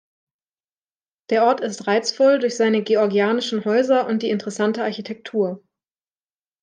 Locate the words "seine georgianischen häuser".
2.57-4.07